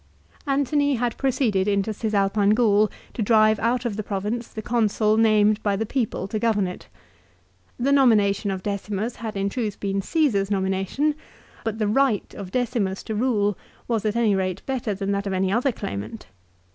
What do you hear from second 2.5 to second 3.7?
Gaul to drive